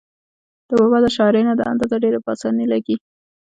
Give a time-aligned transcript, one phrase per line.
[0.67, 2.95] د بابا د شاعرۍ نه دا اندازه ډېره پۀ اسانه لګي